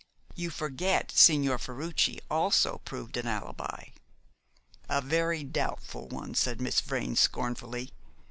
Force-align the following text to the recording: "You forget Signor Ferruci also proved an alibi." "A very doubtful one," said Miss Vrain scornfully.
"You 0.33 0.49
forget 0.49 1.11
Signor 1.11 1.59
Ferruci 1.59 2.19
also 2.27 2.81
proved 2.85 3.17
an 3.17 3.27
alibi." 3.27 3.89
"A 4.89 4.99
very 4.99 5.43
doubtful 5.43 6.07
one," 6.07 6.33
said 6.33 6.59
Miss 6.59 6.81
Vrain 6.81 7.15
scornfully. 7.15 7.91